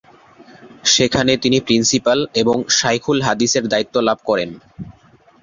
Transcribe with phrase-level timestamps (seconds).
[0.85, 4.49] সেখানে তিনি প্রিন্সিপাল এবং শায়খুল-হাদিসের দায়িত্ব লাভ করেন।